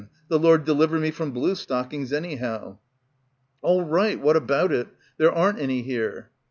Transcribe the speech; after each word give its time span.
The 0.29 0.39
Lord 0.39 0.65
deliver 0.65 0.97
me 0.97 1.11
from 1.11 1.29
blue 1.29 1.53
stockings, 1.53 2.11
anyhow." 2.11 2.79
"All 3.61 3.83
right 3.83 4.17
i 4.17 4.19
what 4.23 4.35
about 4.35 4.71
it? 4.71 4.87
There 5.19 5.31
aren't 5.31 5.59
any 5.59 5.83
here 5.83 6.31